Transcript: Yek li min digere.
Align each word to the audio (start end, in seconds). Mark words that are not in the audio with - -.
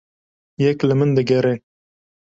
Yek 0.63 0.79
li 0.87 0.95
min 0.97 1.11
digere. 1.17 1.53